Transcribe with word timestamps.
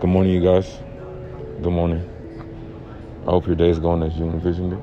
Good 0.00 0.10
morning, 0.10 0.32
you 0.32 0.40
guys. 0.40 0.78
Good 1.60 1.72
morning. 1.72 2.08
I 3.26 3.30
hope 3.32 3.48
your 3.48 3.56
day 3.56 3.68
is 3.68 3.80
going 3.80 4.04
as 4.04 4.16
you 4.16 4.26
envisioned 4.26 4.74
it. 4.74 4.78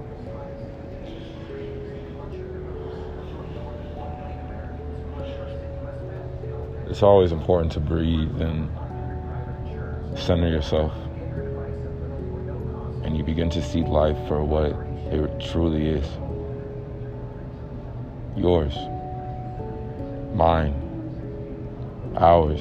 It's 6.90 7.02
always 7.02 7.32
important 7.32 7.72
to 7.72 7.80
breathe 7.80 8.42
and 8.42 8.70
center 10.20 10.50
yourself. 10.50 10.92
And 13.06 13.16
you 13.16 13.24
begin 13.24 13.50
to 13.52 13.62
see 13.62 13.84
life 13.84 14.18
for 14.28 14.44
what 14.44 14.66
it 15.14 15.40
truly 15.40 15.88
is 15.88 16.06
yours, 18.36 18.76
mine, 20.34 20.76
ours. 22.18 22.60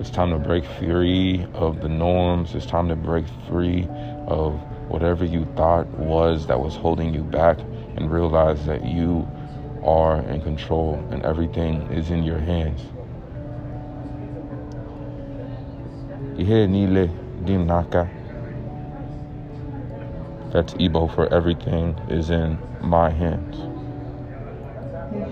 It's 0.00 0.08
time 0.08 0.30
to 0.30 0.38
break 0.38 0.64
free 0.64 1.46
of 1.52 1.82
the 1.82 1.88
norms. 1.90 2.54
It's 2.54 2.64
time 2.64 2.88
to 2.88 2.96
break 2.96 3.26
free 3.46 3.86
of 4.26 4.54
whatever 4.88 5.26
you 5.26 5.44
thought 5.56 5.86
was 5.88 6.46
that 6.46 6.58
was 6.58 6.74
holding 6.74 7.12
you 7.12 7.22
back 7.22 7.58
and 7.96 8.10
realize 8.10 8.64
that 8.64 8.82
you 8.86 9.28
are 9.84 10.22
in 10.22 10.40
control 10.40 10.94
and 11.10 11.22
everything 11.22 11.82
is 11.92 12.10
in 12.10 12.22
your 12.22 12.38
hands. 12.38 12.80
That's 20.50 20.72
Igbo 20.74 21.14
for 21.14 21.30
everything 21.30 21.90
is 22.08 22.30
in 22.30 22.58
my 22.80 23.10
hands. 23.10 23.54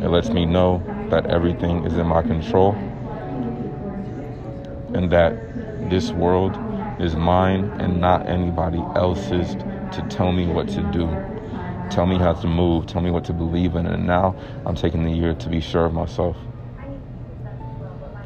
It 0.05 0.09
lets 0.09 0.29
me 0.29 0.45
know 0.45 0.83
that 1.09 1.25
everything 1.25 1.87
is 1.87 1.95
in 1.95 2.07
my 2.07 2.21
control 2.21 2.77
and 4.95 5.11
that 5.11 5.37
this 5.91 6.11
world 6.11 6.59
is 7.01 7.15
mine 7.15 7.65
and 7.79 8.01
not 8.01 8.27
anybody 8.27 8.79
else's 8.97 9.55
to 9.55 10.07
tell 10.11 10.33
me 10.33 10.47
what 10.47 10.69
to 10.69 10.83
do, 10.93 11.07
tell 11.91 12.07
me 12.07 12.19
how 12.19 12.33
to 12.33 12.47
move, 12.47 12.87
tell 12.87 13.01
me 13.01 13.11
what 13.11 13.25
to 13.25 13.33
believe 13.33 13.77
in. 13.77 13.87
And 13.87 14.07
now 14.07 14.37
I'm 14.67 14.75
taking 14.75 15.05
the 15.05 15.13
year 15.13 15.35
to 15.35 15.49
be 15.49 15.61
sure 15.61 15.87
of 15.87 15.95
myself. 15.95 16.37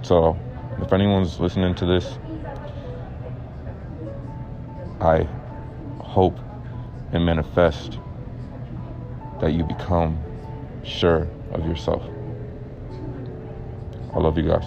So, 0.02 0.38
if 0.80 0.92
anyone's 0.92 1.38
listening 1.38 1.74
to 1.76 1.86
this, 1.86 2.18
I 5.00 5.26
hope 6.00 6.38
and 7.12 7.24
manifest 7.24 7.98
that 9.40 9.52
you 9.52 9.64
become 9.64 10.18
sure 10.84 11.28
of 11.50 11.66
yourself. 11.66 12.02
I 14.14 14.18
love 14.18 14.36
you 14.36 14.44
guys. 14.48 14.66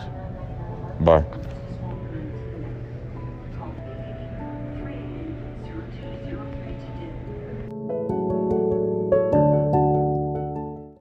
Bye. 0.99 1.23